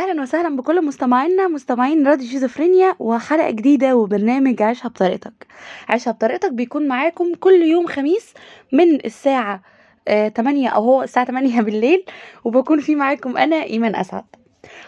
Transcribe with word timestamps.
أهلا 0.00 0.22
وسهلا 0.22 0.56
بكل 0.56 0.84
مستمعينا 0.84 1.48
مستمعين 1.48 2.06
راديو 2.06 2.28
شيزوفرينيا 2.28 2.94
وحلقة 2.98 3.50
جديدة 3.50 3.96
وبرنامج 3.96 4.62
عيشها 4.62 4.88
بطريقتك. 4.88 5.46
عيشها 5.88 6.10
بطريقتك 6.10 6.52
بيكون 6.52 6.88
معاكم 6.88 7.34
كل 7.34 7.62
يوم 7.62 7.86
خميس 7.86 8.34
من 8.72 8.94
الساعة 9.04 9.62
آه 10.08 10.28
8 10.28 10.68
أو 10.68 10.84
هو 10.84 11.02
الساعة 11.02 11.26
8 11.26 11.60
بالليل 11.66 12.04
وبكون 12.44 12.80
فيه 12.80 12.96
معاكم 12.96 13.36
أنا 13.36 13.56
إيمان 13.62 13.94
أسعد. 13.96 14.24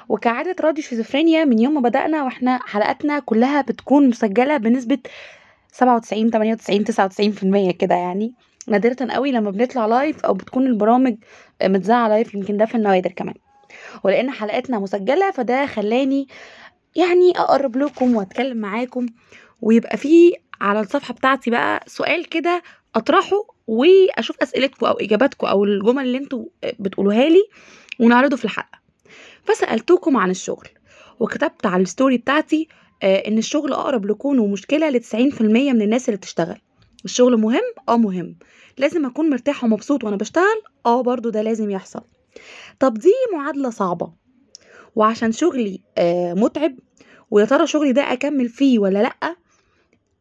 وكعادة 0.08 0.56
راديو 0.60 0.84
شيزوفرينيا 0.84 1.44
من 1.44 1.58
يوم 1.58 1.74
ما 1.74 1.80
بدأنا 1.80 2.24
وإحنا 2.24 2.60
حلقاتنا 2.66 3.18
كلها 3.18 3.60
بتكون 3.60 4.08
مسجلة 4.08 4.56
بنسبة 4.56 4.98
97 5.72 6.30
98 6.30 7.70
99% 7.70 7.76
كده 7.76 7.94
يعني. 7.94 8.34
نادرة 8.68 9.12
قوي 9.12 9.32
لما 9.32 9.50
بنطلع 9.50 9.86
live 9.86 10.24
أو 10.24 10.34
بتكون 10.34 10.66
البرامج 10.66 11.16
متذاعة 11.64 12.08
live 12.08 12.34
يمكن 12.34 12.56
ده 12.56 12.64
في 12.64 12.74
النوادر 12.74 13.12
كمان. 13.12 13.34
ولأن 14.04 14.30
حلقاتنا 14.30 14.78
مسجلة 14.78 15.30
فده 15.30 15.66
خلاني 15.66 16.28
يعني 16.96 17.30
أقرب 17.38 17.76
لكم 17.76 18.16
وأتكلم 18.16 18.56
معاكم. 18.56 19.06
ويبقى 19.60 19.96
في 19.96 20.32
على 20.60 20.80
الصفحة 20.80 21.14
بتاعتي 21.14 21.50
بقى 21.50 21.84
سؤال 21.86 22.28
كده 22.28 22.62
أطرحه 22.94 23.36
وأشوف 23.66 24.36
أسئلتكم 24.42 24.86
أو 24.86 24.92
إجاباتكم 24.94 25.46
أو 25.46 25.64
الجمل 25.64 26.04
اللي 26.04 26.18
أنتوا 26.18 26.44
بتقولوها 26.80 27.28
لي 27.28 27.42
ونعرضه 28.00 28.36
في 28.36 28.44
الحلقة. 28.44 28.78
فسألتكم 29.44 30.16
عن 30.16 30.30
الشغل 30.30 30.68
وكتبت 31.20 31.66
على 31.66 31.82
ال 31.82 31.88
story 31.88 32.18
بتاعتي 32.18 32.68
آه 33.02 33.16
إن 33.28 33.38
الشغل 33.38 33.72
أقرب 33.72 34.06
لكونه 34.06 34.46
مشكله 34.46 34.90
ل 34.90 35.00
90% 35.00 35.14
من 35.42 35.82
الناس 35.82 36.08
اللي 36.08 36.16
بتشتغل. 36.16 36.58
الشغل 37.04 37.36
مهم؟ 37.40 37.60
آه 37.88 37.96
مهم. 37.96 38.36
لازم 38.78 39.06
أكون 39.06 39.30
مرتاح 39.30 39.64
ومبسوط 39.64 40.04
وأنا 40.04 40.16
بشتغل؟ 40.16 40.62
آه 40.86 41.02
برضو 41.02 41.30
ده 41.30 41.42
لازم 41.42 41.70
يحصل. 41.70 42.00
طب 42.80 42.94
دي 42.94 43.12
معادلة 43.34 43.70
صعبة 43.70 44.12
وعشان 44.96 45.32
شغلي 45.32 45.80
آه 45.98 46.34
متعب 46.34 46.74
ويا 47.30 47.44
ترى 47.44 47.66
شغلي 47.66 47.92
ده 47.92 48.12
أكمل 48.12 48.48
فيه 48.48 48.78
ولا 48.78 48.98
لأ 49.02 49.36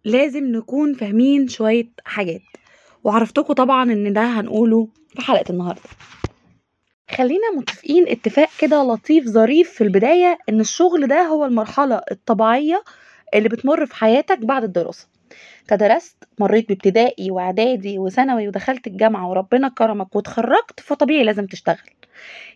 لازم 0.05 0.44
نكون 0.44 0.94
فاهمين 0.94 1.47
شوية 1.47 1.89
حاجات. 2.05 2.41
وعرفتكم 3.03 3.53
طبعا 3.53 3.83
إن 3.91 4.13
ده 4.13 4.22
هنقوله 4.23 4.88
في 5.16 5.22
حلقة 5.22 5.45
النهاردة. 5.52 5.81
خلينا 7.17 7.52
متفقين 7.58 8.08
اتفاق 8.08 8.50
كده 8.59 8.83
لطيف 8.83 9.25
ظريف 9.25 9.72
في 9.72 9.83
البداية 9.83 10.38
إن 10.50 10.59
الشغل 10.59 11.07
ده 11.07 11.22
هو 11.22 11.45
المرحلة 11.45 12.02
الطبيعية 12.11 12.83
اللي 13.33 13.50
بتمر 13.50 13.85
في 13.85 13.95
حياتك 13.95 14.38
بعد 14.39 14.63
الدراسة. 14.63 15.07
تدرست 15.67 16.23
مريت 16.39 16.69
بابتدائي 16.69 17.31
وإعدادي 17.31 18.00
وثانوي 18.00 18.47
ودخلت 18.47 18.88
الجامعة 18.88 19.30
وربنا 19.30 19.69
كرمك 19.69 20.16
واتخرجت 20.16 20.80
فطبيعي 20.80 21.23
لازم 21.23 21.45
تشتغل. 21.47 21.89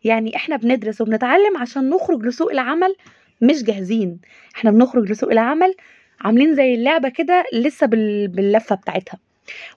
يعني 0.03 0.35
إحنا 0.35 0.55
بندرس 0.55 1.01
وبنتعلم 1.01 1.57
عشان 1.57 1.89
نخرج 1.89 2.25
لسوق 2.25 2.51
العمل 2.51 2.95
مش 3.41 3.63
جاهزين. 3.63 4.19
إحنا 4.55 4.71
بنخرج 4.71 5.11
لسوق 5.11 5.31
العمل 5.31 5.75
عاملين 6.21 6.55
زي 6.55 6.73
اللعبة 6.75 7.09
كده 7.09 7.43
لسه 7.53 7.87
باللفة 7.87 8.75
بتاعتها. 8.75 9.19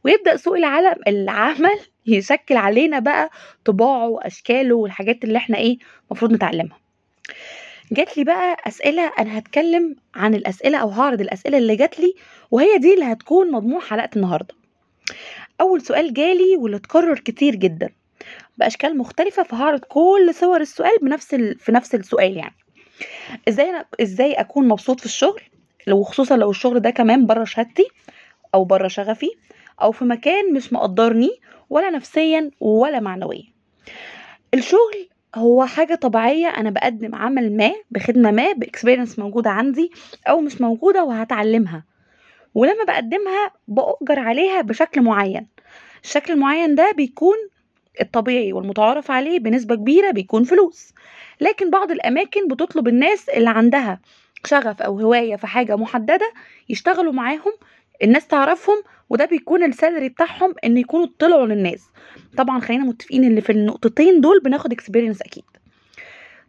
ويبدأ 0.05 0.36
سوق 0.36 0.56
العالم 0.56 0.95
العمل 1.08 1.78
يشكل 2.06 2.56
علينا 2.56 2.98
بقى 2.98 3.30
طباعه 3.64 4.08
وأشكاله 4.08 4.75
والحاجات 4.75 5.25
اللي 5.25 5.39
إحنا 5.39 5.58
إيه 5.58 5.78
المفروض 6.11 6.33
نتعلمها. 6.33 6.78
جات 7.92 8.19
لي 8.19 8.25
بقى 8.25 8.56
أسئلة 8.67 9.12
أنا 9.19 9.39
هتكلم 9.39 9.97
عن 10.14 10.34
الأسئلة 10.34 10.78
أو 10.78 10.89
هعرض 10.89 11.20
الأسئلة 11.20 11.58
اللي 11.58 11.77
جات 11.77 12.00
لي 12.00 12.14
وهي 12.50 12.78
دي 12.78 12.95
اللي 12.95 13.05
هتكون 13.05 13.50
مضمون 13.52 13.80
حلقة 13.80 14.08
النهارده. 14.17 14.55
أول 15.61 15.80
سؤال 15.83 16.14
جالي 16.14 16.56
واللي 16.56 16.77
اتكرر 16.77 17.19
كتير 17.19 17.55
جدا. 17.55 17.89
بأشكال 18.59 18.98
مختلفة 18.98 19.42
فهعرض 19.42 19.81
كل 19.81 20.31
صور 20.34 20.61
السؤال 20.61 20.92
بنفس 21.03 21.34
ال... 21.34 21.59
في 21.59 21.73
نفس 21.73 21.95
السؤال 21.95 22.37
يعني. 22.37 22.55
إزاي 23.48 23.70
أنا... 23.70 23.84
إزاي 24.03 24.33
أكون 24.33 24.69
مبسوط 24.69 25.01
في 25.01 25.06
الشغل؟ 25.06 25.41
وخصوصا 25.89 26.37
لو 26.37 26.51
الشغل 26.51 26.81
ده 26.81 26.91
كمان 26.91 27.27
بره 27.27 27.45
شهادتي 27.45 27.89
أو 28.55 28.64
بره 28.64 28.89
شغفي 28.89 29.31
أو 29.83 29.92
في 29.92 30.05
مكان 30.05 30.55
مش 30.55 30.73
مقدرني 30.73 31.30
ولا 31.70 31.91
نفسيا 31.91 32.51
ولا 32.61 33.01
معنويا. 33.01 33.45
الشغل 34.55 35.08
هو 35.35 35.67
حاجة 35.67 35.95
طبيعية 35.95 36.47
أنا 36.47 36.70
بقدم 36.70 37.14
عمل 37.14 37.57
ما 37.57 37.73
بخدمة 37.91 38.30
ما 38.30 38.52
بإكسبيرينس 38.52 39.18
موجودة 39.18 39.51
عندي 39.51 39.92
أو 40.29 40.41
مش 40.41 40.61
موجودة 40.61 41.05
وهتعلمها. 41.05 41.85
ولما 42.55 42.85
بقدمها 42.85 43.51
بأجر 43.68 44.18
عليها 44.18 44.61
بشكل 44.61 45.02
معين. 45.02 45.47
الشكل 46.05 46.33
المعين 46.33 46.74
ده 46.74 46.92
بيكون 46.97 47.36
الطبيعي 48.01 48.53
والمتعارف 48.53 49.11
عليه 49.11 49.39
بنسبة 49.39 49.75
كبيرة 49.75 50.11
بيكون 50.11 50.45
فلوس. 50.45 50.92
لكن 51.41 51.70
بعض 51.70 51.91
الأماكن 51.91 52.48
بتطلب 52.48 52.89
الناس 52.89 53.29
اللي 53.29 53.51
عندها 53.51 54.01
شغف 54.47 54.83
أو 54.83 55.01
هواية 55.01 55.36
في 55.36 55.47
حاجة 55.47 55.77
محددة 55.77 56.33
يشتغلوا 56.69 57.13
معاهم 57.13 57.53
الناس 58.03 58.27
تعرفهم 58.27 58.83
وده 59.11 59.25
بيكون 59.25 59.64
ال 59.64 59.71
salary 59.71 60.08
بتاعهم 60.09 60.55
إن 60.64 60.77
يكونوا 60.79 61.07
طلعوا 61.19 61.47
للناس. 61.47 61.89
طبعا 62.36 62.61
خلينا 62.61 62.85
متفقين 62.85 63.25
إن 63.25 63.41
في 63.41 63.53
النقطتين 63.53 64.20
دول 64.20 64.41
بناخد 64.41 64.73
experience 64.73 65.23
أكيد. 65.23 65.45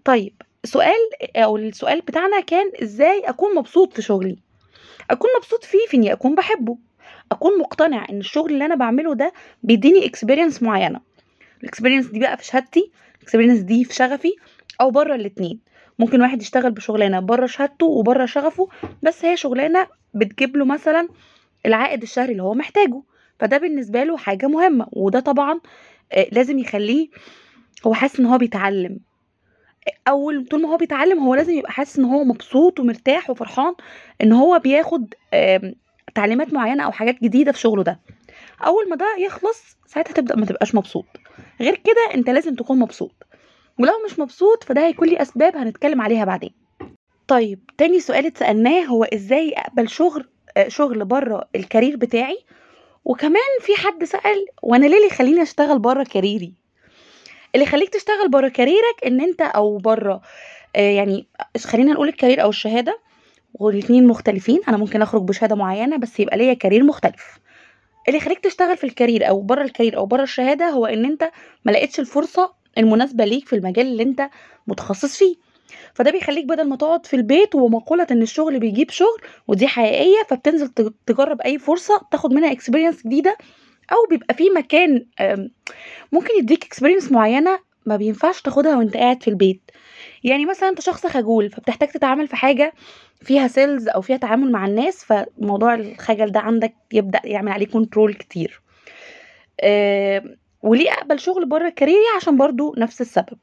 طيب 0.06 0.34
سؤال 0.64 0.96
أو 1.36 1.58
السؤال 1.58 2.02
بتاعنا 2.02 2.40
كان 2.40 2.72
إزاي 2.84 3.20
أكون 3.26 3.56
مبسوط 3.56 3.94
في 3.94 4.02
شغلي؟ 4.02 4.38
أكون 5.12 5.30
مبسوط 5.38 5.64
فيه 5.64 5.88
في 5.88 5.98
إني 5.98 6.14
أكون 6.14 6.36
بحبه. 6.36 6.78
أكون 7.32 7.60
مقتنع 7.60 8.06
إن 8.10 8.18
الشغل 8.20 8.54
اللي 8.54 8.66
أنا 8.66 8.76
بعمله 8.76 9.16
ده 9.16 9.34
بيديني 9.64 10.06
experience 10.06 10.64
معينة. 10.64 11.00
ال 11.64 11.67
experience 11.67 12.06
دي 12.06 12.20
بقى 12.20 12.38
في 12.38 12.46
شهادتي 12.46 12.92
ال 13.18 13.21
experience 13.21 13.60
دي 13.60 13.84
في 13.84 13.94
شغفي 13.94 14.36
أو 14.82 14.92
بره 14.92 15.16
الاتنين. 15.16 15.60
ممكن 16.00 16.22
واحد 16.22 16.42
يشتغل 16.42 16.72
بشغلانة 16.72 17.20
بره 17.20 17.46
شهادته 17.46 17.86
وبره 17.86 18.26
شغفه 18.26 18.68
بس 19.04 19.26
هي 19.26 19.38
شغلانة 19.38 19.88
بتجيب 20.14 20.58
له 20.58 20.66
مثلا 20.66 21.08
العائد 21.66 22.02
الشهري 22.02 22.32
اللي 22.32 22.44
هو 22.44 22.54
محتاجه. 22.54 23.02
فده 23.40 23.58
بالنسبة 23.58 24.04
له 24.04 24.18
حاجة 24.18 24.48
مهمة 24.48 24.88
وده 24.92 25.20
طبعا 25.20 25.60
لازم 26.32 26.60
يخليه 26.60 27.08
هو 27.88 27.94
حاسس 27.94 28.20
إن 28.20 28.26
هو 28.26 28.38
بيتعلم. 28.38 29.00
أول 30.08 30.46
طول 30.46 30.62
ما 30.62 30.70
هو 30.70 30.78
بيتعلم 30.78 31.20
هو 31.20 31.36
لازم 31.36 31.54
يبقى 31.54 31.72
حاسس 31.72 32.00
إن 32.00 32.06
هو 32.06 32.24
مبسوط 32.24 32.80
ومرتاح 32.80 33.30
وفرحان 33.30 33.74
إن 34.22 34.32
هو 34.32 34.60
بياخد 34.60 35.14
تعليمات 36.16 36.54
معينة 36.54 36.84
أو 36.84 36.92
حاجات 36.92 37.24
جديدة 37.24 37.52
في 37.52 37.60
شغله 37.60 37.84
ده. 37.84 38.00
أول 38.66 38.90
ما 38.90 38.96
ده 38.96 39.16
يخلص 39.20 39.78
ساعتها 39.88 40.14
تبدأ 40.14 40.36
ما 40.36 40.46
تبقاش 40.46 40.76
مبسوط. 40.76 41.06
غير 41.62 41.76
كده 41.76 42.16
أنت 42.16 42.30
لازم 42.30 42.56
تكون 42.56 42.80
مبسوط. 42.80 43.12
ولو 43.80 43.94
مش 44.06 44.20
مبسوط 44.20 44.64
فده 44.64 44.86
هيكون 44.88 45.08
لي 45.08 45.22
أسباب 45.22 45.56
هنتكلم 45.56 46.02
عليها 46.02 46.26
بعدين. 46.26 46.52
طيب 47.28 47.60
تاني 47.78 48.00
سؤال 48.00 48.26
اتسألناه 48.26 48.86
هو 48.86 49.04
إزاي 49.04 49.54
أقبل 49.54 49.90
شغل 49.90 50.26
شغل 50.68 51.06
بره 51.06 51.48
ال 51.56 51.61
career 51.61 51.96
بتاعي؟ 51.98 52.38
وكمان 53.06 53.60
في 53.62 53.76
حد 53.76 54.04
سأل 54.04 54.46
وأنا 54.64 54.86
ليه 54.86 54.96
اللي 54.96 55.08
يخليني 55.08 55.42
أشتغل 55.42 55.80
بره 55.80 56.04
career 56.04 56.41
ي؟ 56.41 56.54
اللي 57.56 57.66
يخليك 57.66 57.90
تشتغل 57.90 58.30
بره 58.30 58.48
كاريرك 58.48 59.06
إن 59.06 59.22
أنت 59.22 59.42
أو 59.42 59.78
بره 59.78 60.22
آه 60.76 60.92
يعني 60.92 61.28
خلينا 61.66 61.94
نقول 61.94 62.08
ال 62.08 62.12
career 62.12 62.42
أو 62.44 62.50
الشهادة 62.50 63.00
والاتنين 63.54 64.08
مختلفين. 64.08 64.60
أنا 64.68 64.78
ممكن 64.78 65.02
أخرج 65.02 65.22
بشهادة 65.24 65.56
معينة 65.56 65.98
بس 65.98 66.20
يبقى 66.20 66.38
ليا 66.38 66.54
career 66.54 66.84
مختلف. 66.84 67.40
اللي 68.10 68.18
يخليك 68.18 68.40
تشتغل 68.40 68.78
في 68.78 68.84
ال 68.84 68.90
career 68.90 69.30
أو 69.30 69.42
بره 69.42 69.64
ال 69.64 69.69
career 69.69 69.98
أو 69.98 70.06
بره 70.06 70.24
الشهادة 70.24 70.70
هو 70.70 70.86
إن 70.86 71.06
أنت 71.06 71.32
ما 71.66 71.72
لقيتش 71.72 72.00
الفرصة 72.00 72.54
المناسبة 72.78 73.26
ليك 73.26 73.48
في 73.48 73.56
المجال 73.56 73.88
اللي 73.88 74.04
أنت 74.04 74.30
متخصص 74.68 75.18
فيه. 75.18 75.36
فده 75.94 76.12
بيخليك 76.12 76.46
بدل 76.46 76.64
ما 76.70 76.76
تقعد 76.76 77.06
في 77.06 77.16
البيت 77.16 77.56
ومقولة 77.56 78.08
إن 78.12 78.22
الشغل 78.22 78.60
بيجيب 78.60 78.90
شغل 78.92 79.22
ودي 79.48 79.68
حقيقية 79.68 80.24
فبتنزل 80.30 80.70
تجرب 81.06 81.42
أي 81.42 81.58
فرصة 81.60 82.02
تاخد 82.12 82.34
منها 82.34 82.52
experience 82.52 83.04
جديدة 83.08 83.38
أو 83.92 83.98
بيبقى 84.10 84.34
في 84.34 84.50
مكان 84.50 85.06
ممكن 86.12 86.30
يديك 86.40 86.66
experience 86.66 87.12
معينة 87.12 87.60
ما 87.86 87.96
بينفعش 87.98 88.42
تاخدها 88.42 88.78
وانت 88.78 88.98
قاعد 88.98 89.24
في 89.24 89.28
البيت. 89.30 89.72
يعني 90.24 90.46
مثلا 90.46 90.70
انت 90.70 90.82
شخص 90.82 91.08
خجول 91.08 91.50
فبتحتاج 91.50 91.90
تتعامل 91.90 92.28
في 92.28 92.36
حاجة 92.36 92.74
فيها 93.22 93.48
sales 93.48 93.88
أو 93.88 94.02
فيها 94.02 94.18
تعامل 94.18 94.52
مع 94.52 94.66
الناس 94.66 95.06
فموضوع 95.06 95.74
الخجل 95.74 96.32
ده 96.32 96.40
عندك 96.40 96.74
يبدأ 96.94 97.22
يعمل 97.24 97.52
عليه 97.52 97.68
control 97.68 98.14
كتير. 98.14 98.62
وليه 100.64 100.92
أقبل 100.92 101.20
شغل 101.20 101.46
بره 101.50 101.70
career 101.70 102.01
ي 102.01 102.06
عشان 102.18 102.38
برضو 102.38 102.76
نفس 102.78 103.02
السبب. 103.02 103.38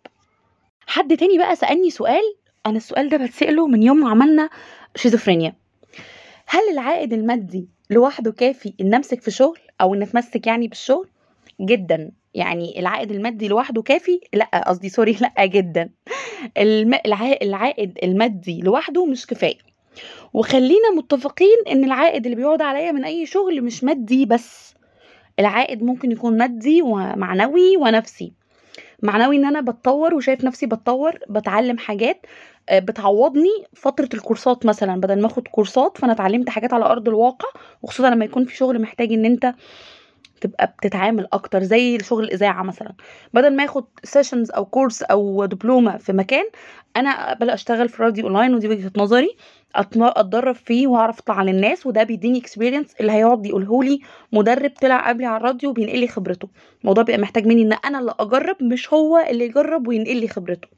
حد 0.87 1.17
تاني 1.17 1.39
بقى 1.39 1.57
سألني 1.57 1.91
سؤال 1.91 2.35
أنا 2.67 2.77
السؤال 2.77 3.09
ده 3.09 3.17
بتسأله 3.17 3.67
من 3.67 3.83
يوم 3.83 3.97
ما 3.97 4.11
عملنا 4.11 4.51
شيزوفرينيا 4.97 5.55
هل 6.47 6.61
العائد 6.73 7.13
المادي 7.13 7.69
لوحده 7.91 8.33
كافي 8.33 8.75
إن 8.81 8.95
أمسك 8.95 9.23
في 9.23 9.31
شغل 9.31 9.59
أو 9.81 9.95
إن 9.95 10.03
أتمسك 10.03 10.47
يعني 10.47 10.69
بالشغل؟ 10.69 11.09
جدا. 11.61 12.11
يعني 12.37 12.81
العائد 12.81 13.11
المادي 13.11 13.49
لوحده 13.49 13.83
كافي؟ 13.83 14.21
لأ 14.35 14.65
قصدي 14.69 14.89
sorry 14.89 15.17
لأ 15.21 15.47
جدا. 15.47 15.91
العائد 17.43 17.99
المادي 18.03 18.61
لوحده 18.61 19.07
مش 19.07 19.27
كفاية 19.27 19.59
وخلينا 20.35 20.91
متفقين 20.97 21.57
إن 21.71 21.85
العائد 21.85 22.25
اللي 22.27 22.37
بيقعد 22.37 22.63
عليا 22.63 22.93
من 22.93 23.05
أي 23.05 23.27
شغل 23.27 23.63
مش 23.65 23.85
مادي 23.85 24.27
بس 24.27 24.75
العائد 25.39 25.83
ممكن 25.83 26.13
يكون 26.13 26.39
مادي 26.39 26.83
ومعنوي 26.83 27.77
ونفسي 27.77 28.33
معنوي 29.03 29.37
إن 29.37 29.45
أنا 29.45 29.61
بتطور 29.61 30.15
وشايف 30.15 30.45
نفسي 30.45 30.67
بتطور 30.67 31.19
بتعلم 31.29 31.79
حاجات 31.79 32.27
آه، 32.69 32.79
بتعوضني 32.79 33.65
فترة 33.75 34.09
الكورسات 34.15 34.67
مثلا 34.67 35.01
بدل 35.01 35.21
ما 35.21 35.27
آخد 35.27 35.49
كورسات 35.49 35.99
فأنا 35.99 36.13
اتعلمت 36.13 36.49
حاجات 36.49 36.73
على 36.73 36.85
أرض 36.85 37.09
الواقع 37.09 37.49
وخصوصا 37.83 38.11
لما 38.11 38.25
يكون 38.25 38.45
في 38.45 38.57
شغل 38.57 38.81
محتاج 38.81 39.13
إن 39.13 39.25
أنت 39.25 39.55
تبقى 40.41 40.75
بتتعامل 40.79 41.29
أكتر 41.33 41.63
زي 41.63 41.99
شغل 41.99 42.25
الإذاعة 42.25 42.63
مثلا. 42.63 42.93
بدل 43.35 43.57
ما 43.57 43.65
آخد 43.65 43.85
sessions 44.05 44.51
أو 44.51 44.65
course 44.65 45.03
أو 45.03 45.45
دبلومه 45.45 45.97
في 45.97 46.13
مكان 46.13 46.45
أنا 46.97 47.11
اقبل 47.11 47.51
أشتغل 47.51 47.89
في 47.89 48.03
راديو 48.03 48.27
اونلاين 48.27 48.55
ودي 48.55 48.69
وجهة 48.69 48.93
نظري. 48.97 49.37
أتدرب 49.77 50.55
فيه 50.55 50.87
وأعرف 50.87 51.19
أطلع 51.21 51.35
على 51.35 51.51
الناس 51.51 51.87
وده 51.87 52.03
بيديني 52.03 52.39
experience 52.39 52.95
اللي 53.01 53.13
هيقعد 53.13 53.47
يقوله 53.47 53.83
لي 53.85 54.01
مدرب 54.33 54.71
طلع 54.83 55.09
قبلي 55.09 55.27
على 55.27 55.37
الراديو 55.37 55.71
وبينقل 55.71 55.99
لي 55.99 56.09
خبرته. 56.09 56.49
الموضوع 56.81 57.03
بيبقى 57.05 57.21
محتاج 57.21 57.47
مني 57.47 57.63
إن 57.63 57.73
أنا 57.85 57.99
اللي 57.99 58.15
أجرب 58.21 58.57
مش 58.63 58.93
هو 58.93 59.19
اللي 59.31 59.45
يجرب 59.45 59.89
وينقل 59.89 60.17
لي 60.17 60.29
خبرته. 60.29 60.69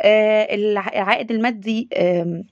آه 0.00 0.54
العائد 0.54 1.30
المادي 1.30 1.88
آه 1.94 2.42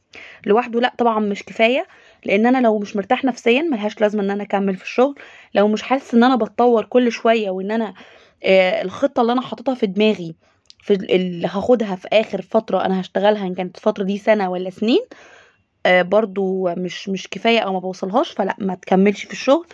لوحده 0.46 0.80
لأ 0.80 0.92
طبعا 0.98 1.18
مش 1.20 1.42
كفاية 1.42 1.86
لأن 2.24 2.46
أنا 2.46 2.58
لو 2.58 2.78
مش 2.78 2.96
مرتاح 2.96 3.24
نفسيا 3.24 3.62
ملهاش 3.62 4.00
لازمة 4.00 4.22
إن 4.22 4.30
أنا 4.30 4.42
أكمل 4.42 4.76
في 4.76 4.82
الشغل. 4.82 5.14
لو 5.54 5.68
مش 5.68 5.82
حاسس 5.82 6.14
إن 6.14 6.24
أنا 6.24 6.36
بتطور 6.36 6.84
كل 6.84 7.12
شوية 7.12 7.50
وإن 7.50 7.70
أنا 7.70 7.94
آه 8.44 8.82
الخطة 8.82 9.20
اللي 9.20 9.32
أنا 9.32 9.40
حاططها 9.40 9.74
في 9.74 9.86
دماغي 9.86 10.34
في 10.82 10.94
اللي 10.94 11.46
هاخدها 11.46 11.94
في 11.96 12.08
آخر 12.12 12.42
فترة 12.42 12.84
أنا 12.84 13.00
هشتغلها 13.00 13.46
إن 13.46 13.54
كانت 13.54 13.76
الفترة 13.76 14.04
دي 14.04 14.18
سنة 14.18 14.50
ولا 14.50 14.70
سنين 14.70 15.00
آه 15.86 16.02
برضو 16.02 16.68
مش 16.76 17.08
مش 17.08 17.28
كفاية 17.28 17.58
أو 17.58 17.72
ما 17.72 17.78
بوصلهاش 17.78 18.30
فلأ 18.30 18.56
ما 18.58 18.74
تكملش 18.74 19.24
في 19.24 19.32
الشغل 19.32 19.66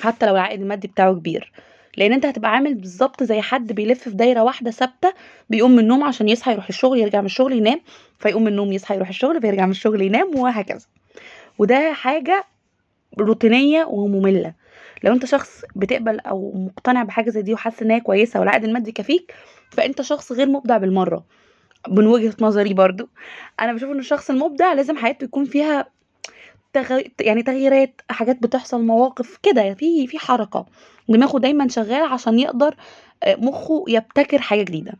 حتى 0.00 0.26
لو 0.26 0.32
العائد 0.34 0.60
المادي 0.60 0.88
بتاعه 0.88 1.14
كبير. 1.14 1.52
لأن 1.96 2.12
أنت 2.12 2.26
هتبقى 2.26 2.50
عامل 2.50 2.74
بالظبط 2.74 3.22
زي 3.22 3.40
حد 3.40 3.72
بيلف 3.72 4.02
في 4.02 4.10
دايرة 4.10 4.42
واحدة 4.42 4.70
ثابتة 4.70 5.12
بيقوم 5.50 5.70
من 5.70 5.78
النوم 5.78 6.04
عشان 6.04 6.28
يصحى 6.28 6.52
يروح 6.52 6.68
الشغل 6.68 6.98
يرجع 6.98 7.20
من 7.20 7.26
الشغل 7.26 7.52
ينام 7.52 7.80
فيقوم 8.18 8.42
من 8.42 8.48
النوم 8.48 8.72
يصحى 8.72 8.94
يروح 8.94 9.08
الشغل 9.08 9.40
فيرجع 9.40 9.64
من 9.64 9.70
الشغل 9.70 10.02
ينام 10.02 10.38
وهكذا. 10.38 10.86
وده 11.58 11.92
حاجة 11.92 12.44
روتينية 13.18 13.84
ومملة. 13.84 14.52
لو 15.04 15.12
انت 15.12 15.24
شخص 15.24 15.64
بتقبل 15.76 16.20
أو 16.20 16.52
مقتنع 16.54 17.02
بحاجة 17.02 17.30
زي 17.30 17.42
دي 17.42 17.54
وحاسس 17.54 17.82
ان 17.82 17.90
هي 17.90 18.00
كويسة 18.00 18.40
والعائد 18.40 18.64
المادي 18.64 18.90
يكفيك 18.90 19.34
فانت 19.70 20.02
شخص 20.02 20.32
غير 20.32 20.46
مبدع 20.48 20.76
بالمرة. 20.76 21.24
من 21.88 22.06
وجهة 22.06 22.34
نظري 22.40 22.74
برضو. 22.74 23.08
أنا 23.60 23.72
بشوف 23.72 23.90
ان 23.90 23.98
الشخص 23.98 24.30
المبدع 24.30 24.72
لازم 24.72 24.96
حياته 24.96 25.24
يكون 25.24 25.44
فيها 25.44 25.86
تغ... 26.72 27.00
يعني 27.20 27.42
تغييرات 27.42 28.00
حاجات 28.10 28.42
بتحصل 28.42 28.82
مواقف 28.82 29.38
كده 29.42 29.74
في 29.74 30.06
في 30.06 30.18
حركة. 30.18 30.66
دماغه 31.08 31.38
دايما 31.38 31.68
شغال 31.68 32.02
عشان 32.02 32.38
يقدر 32.38 32.76
مخه 33.26 33.84
يبتكر 33.88 34.38
حاجة 34.40 34.62
جديدة. 34.62 34.92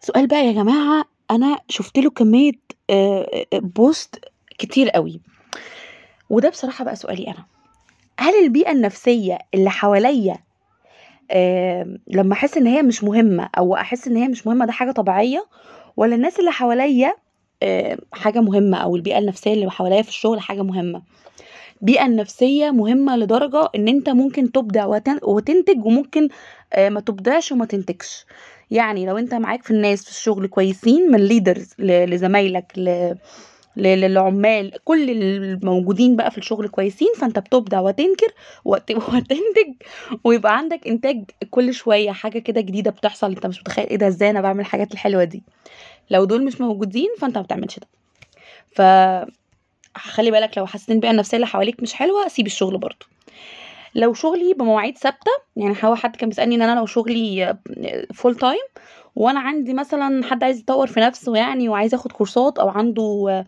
سؤال 0.00 0.26
بقى 0.26 0.46
يا 0.46 0.52
جماعة 0.52 1.04
أنا 1.30 1.58
شفت 1.68 1.98
له 1.98 2.10
كمية 2.10 2.52
بوست 3.54 4.24
كتير 4.58 4.90
قوي. 4.90 5.20
وده 6.30 6.48
بصراحة 6.48 6.84
بقى 6.84 6.96
سؤالي 6.96 7.26
أنا. 7.28 7.51
هل 8.18 8.34
البيئة 8.44 8.70
النفسية 8.72 9.38
اللي 9.54 9.70
حواليا 9.70 10.36
لما 12.06 12.32
أحس 12.32 12.56
إن 12.56 12.66
هي 12.66 12.82
مش 12.82 13.04
مهمة 13.04 13.48
أو 13.58 13.76
أحس 13.76 14.08
إن 14.08 14.16
هي 14.16 14.28
مش 14.28 14.46
مهمة 14.46 14.66
ده 14.66 14.72
حاجة 14.72 14.90
طبيعية؟ 14.90 15.46
ولا 15.96 16.14
الناس 16.14 16.38
اللي 16.40 16.50
حواليا 16.50 17.12
حاجة 18.12 18.40
مهمة 18.40 18.76
أو 18.78 18.96
البيئة 18.96 19.18
النفسية 19.18 19.52
اللي 19.54 19.70
حواليا 19.70 20.02
في 20.02 20.08
الشغل 20.08 20.40
حاجة 20.40 20.62
مهمة؟ 20.62 21.02
البيئه 21.80 22.06
النفسيه 22.06 22.70
مهمة 22.70 23.16
لدرجة 23.16 23.68
إن 23.76 23.88
أنت 23.88 24.08
ممكن 24.10 24.52
تبدع 24.52 24.86
وتنتج 25.22 25.86
وممكن 25.86 26.28
ما 26.78 27.00
تبدعش 27.00 27.52
وما 27.52 27.64
تنتجش. 27.66 28.26
يعني 28.70 29.06
لو 29.06 29.18
أنت 29.18 29.34
معاك 29.34 29.62
في 29.62 29.70
الناس 29.70 30.04
في 30.04 30.10
الشغل 30.10 30.46
كويسين 30.46 31.10
من 31.12 31.20
ليدرز 31.20 31.74
لزمايلك 31.78 32.72
للعمال 33.76 34.72
كل 34.84 35.10
الموجودين 35.10 36.16
بقى 36.16 36.30
في 36.30 36.38
الشغل 36.38 36.68
كويسين 36.68 37.08
فأنت 37.18 37.38
بتبدع 37.38 37.80
وتنكر 37.80 38.32
وتنتج 38.64 39.74
ويبقى 40.24 40.56
عندك 40.56 40.86
إنتاج 40.86 41.24
كل 41.50 41.74
شوية 41.74 42.10
حاجة 42.10 42.38
كده 42.38 42.60
جديدة 42.60 42.90
بتحصل. 42.90 43.30
أنت 43.30 43.46
مش 43.46 43.60
متخيل 43.60 43.86
إيه 43.86 43.96
ده 43.96 44.08
إزاي 44.08 44.30
أنا 44.30 44.40
بعمل 44.40 44.60
الحاجات 44.60 44.92
الحلوة 44.92 45.24
دي؟ 45.24 45.42
لو 46.10 46.24
دول 46.24 46.44
مش 46.44 46.60
موجودين 46.60 47.08
فأنت 47.18 47.38
ما 47.38 47.42
بتعملش 47.44 47.78
ده. 47.78 47.86
ف 48.74 48.82
خلي 49.96 50.30
بالك 50.30 50.58
لو 50.58 50.66
حسيت 50.66 50.90
البيئة 50.90 51.10
النفسية 51.10 51.36
اللي 51.36 51.46
حواليك 51.46 51.82
مش 51.82 51.94
حلوة 51.94 52.28
سيب 52.28 52.46
الشغل 52.46 52.78
برضه. 52.78 53.06
لو 53.94 54.14
شغلي 54.14 54.54
بمواعيد 54.54 54.98
ثابتة 54.98 55.30
يعني 55.56 55.76
هو 55.84 55.94
حد 55.94 56.16
كان 56.16 56.28
بيسألني 56.28 56.54
إن 56.54 56.62
أنا 56.62 56.80
لو 56.80 56.86
شغلي 56.86 57.56
full 58.14 58.34
time 58.34 58.66
وأنا 59.16 59.40
عندي 59.40 59.74
مثلا 59.74 60.24
حد 60.24 60.44
عايز 60.44 60.58
يطور 60.58 60.86
في 60.86 61.00
نفسه 61.00 61.36
يعني 61.36 61.68
وعايز 61.68 61.94
ياخد 61.94 62.12
كورسات 62.12 62.58
أو 62.58 62.68
عنده 62.68 63.44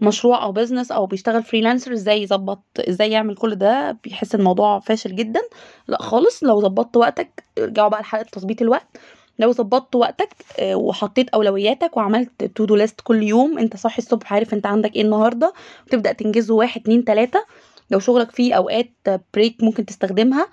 مشروع 0.00 0.42
أو 0.42 0.52
business 0.52 0.92
أو 0.92 1.06
بيشتغل 1.06 1.42
freelancer 1.42 1.92
إزاي 1.92 2.22
يظبط 2.22 2.62
إزاي 2.80 3.10
يعمل 3.10 3.36
كل 3.36 3.54
ده؟ 3.54 3.98
بيحس 4.04 4.34
الموضوع 4.34 4.80
فاشل 4.80 5.16
جدا. 5.16 5.40
لأ 5.88 6.02
خالص 6.02 6.44
لو 6.44 6.60
ظبطت 6.60 6.96
وقتك 6.96 7.44
ارجعوا 7.58 7.88
بقى 7.88 8.00
لحلقة 8.00 8.26
تظبيط 8.32 8.62
الوقت. 8.62 8.98
لو 9.38 9.52
ظبطت 9.52 9.96
وقتك 9.96 10.28
وحطيت 10.62 11.28
أولوياتك 11.28 11.96
وعملت 11.96 12.44
to 12.44 12.64
do 12.64 12.76
list 12.76 13.00
كل 13.00 13.22
يوم 13.22 13.58
أنت 13.58 13.76
صاحي 13.76 13.98
الصبح 13.98 14.32
عارف 14.32 14.54
أنت 14.54 14.66
عندك 14.66 14.96
إيه 14.96 15.02
النهارده 15.02 15.52
وتبدأ 15.86 16.12
تنجزه 16.12 16.54
واحد 16.54 16.80
اتنين 16.80 17.04
تلاتة. 17.04 17.44
لو 17.90 17.98
شغلك 17.98 18.30
فيه 18.30 18.54
أوقات 18.54 18.92
break 19.34 19.56
ممكن 19.62 19.86
تستخدمها. 19.86 20.48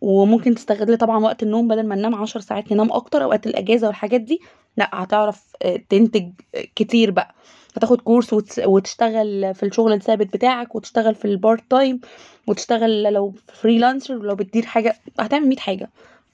وممكن 0.00 0.54
تستغل 0.54 0.98
طبعا 0.98 1.18
وقت 1.24 1.42
النوم 1.42 1.68
بدل 1.68 1.86
ما 1.86 1.94
ننام 1.94 2.14
عشر 2.14 2.40
ساعات 2.40 2.72
ننام 2.72 2.92
أكتر 2.92 3.22
أوقات 3.24 3.46
الأجازة 3.46 3.86
والحاجات 3.86 4.20
دي. 4.20 4.40
لأ 4.76 4.90
هتعرف 4.92 5.52
تنتج 5.88 6.30
كتير 6.76 7.10
بقى. 7.10 7.34
هتاخد 7.76 8.00
course 8.00 8.32
وتشتغل 8.66 9.54
في 9.54 9.62
الشغل 9.62 9.92
الثابت 9.92 10.32
بتاعك 10.32 10.74
وتشتغل 10.74 11.14
في 11.14 11.24
ال 11.24 11.32
part 11.32 11.64
time 11.70 12.00
وتشتغل 12.46 13.02
لو 13.02 13.34
freelancer 13.54 14.16
ولو 14.16 14.34
بتدير 14.34 14.66
حاجة 14.66 14.96
هتعمل 15.20 15.48
100 15.48 15.56
حاجة. 15.58 15.90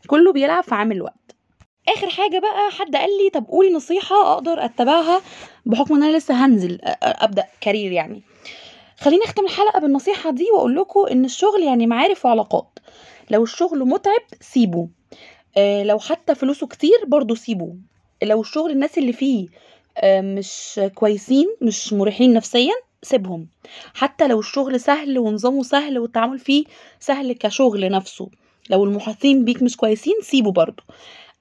كله 0.06 0.32
بيلعب 0.32 0.62
في 0.62 0.74
عامل 0.74 0.96
الوقت 0.96 1.14
آخر 1.88 2.08
حاجة 2.10 2.38
بقى 2.38 2.70
حد 2.70 2.96
قال 2.96 3.10
لي 3.24 3.30
طب 3.30 3.46
قولي 3.48 3.72
نصيحة 3.72 4.32
أقدر 4.32 4.64
أتبعها 4.64 5.20
بحكم 5.66 5.94
إن 5.94 6.02
أنا 6.02 6.16
لسه 6.16 6.46
هنزل 6.46 6.78
أبدأ 7.02 7.44
career 7.60 7.92
يعني. 7.92 8.22
خليني 8.98 9.24
أختم 9.24 9.44
الحلقة 9.44 9.80
بالنصيحة 9.80 10.30
دي 10.30 10.44
وأقول 10.54 10.76
لكم 10.76 11.06
إن 11.10 11.24
الشغل 11.24 11.62
يعني 11.62 11.86
معارف 11.86 12.24
وعلاقات. 12.26 12.78
لو 13.30 13.42
الشغل 13.42 13.78
متعب 13.78 14.22
سيبه. 14.40 14.88
آه 15.56 15.82
لو 15.82 15.98
حتى 15.98 16.34
فلوسه 16.34 16.66
كتير 16.66 17.04
برضو 17.06 17.34
سيبه. 17.34 17.74
لو 18.22 18.40
الشغل 18.40 18.70
الناس 18.70 18.98
اللي 18.98 19.12
فيه 19.12 19.48
آه 19.98 20.20
مش 20.20 20.80
كويسين 20.94 21.46
مش 21.62 21.92
مريحين 21.92 22.32
نفسيا 22.32 22.74
سيبهم. 23.02 23.46
حتى 23.94 24.28
لو 24.28 24.40
الشغل 24.40 24.80
سهل 24.80 25.18
ونظامه 25.18 25.62
سهل 25.62 25.98
والتعامل 25.98 26.38
فيه 26.38 26.64
سهل 27.00 27.32
كشغل 27.32 27.90
نفسه. 27.90 28.28
لو 28.70 28.84
المحاطين 28.84 29.44
بيك 29.44 29.62
مش 29.62 29.76
كويسين 29.76 30.14
سيبه 30.22 30.52
برضو 30.52 30.82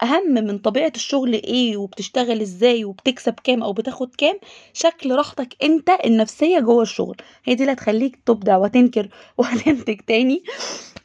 أهم 0.04 0.32
من 0.34 0.58
طبيعة 0.58 0.92
الشغل 0.96 1.34
إيه 1.34 1.78
وبتشتغل 1.78 2.42
إزاي 2.42 2.86
وبتكسب 2.86 3.34
كام 3.44 3.64
أو 3.64 3.74
بتاخد 3.74 4.16
كام؟ 4.16 4.36
شكل 4.74 5.16
راحتك 5.16 5.64
أنت 5.64 5.90
النفسية 6.06 6.60
جوه 6.60 6.82
الشغل. 6.82 7.18
هي 7.46 7.56
دي 7.56 7.64
اللي 7.64 7.74
هتخليك 7.74 8.20
تبدع 8.26 8.58
وتنكر 8.58 9.10
وتنتج 9.38 10.00
تاني. 10.08 10.44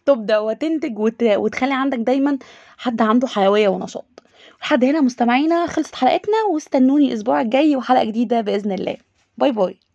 تبدع 0.07 0.39
وتنتج 0.39 0.99
وت... 0.99 1.23
وتخلي 1.23 1.75
عندك 1.75 1.99
دايما 1.99 2.39
حد 2.79 3.03
عنده 3.03 3.27
حيوية 3.29 3.69
ونشاط. 3.69 4.23
لحد 4.63 4.85
هنا 4.85 5.01
مستمعينا 5.01 5.67
خلصت 5.67 5.95
حلقتنا 5.95 6.37
واستنوني 6.53 7.07
الأسبوع 7.09 7.41
الجاي 7.41 7.77
وحلقة 7.77 8.05
جديدة 8.05 8.41
بإذن 8.41 8.73
الله. 8.73 8.97
باي 9.39 9.53
باي. 9.53 9.86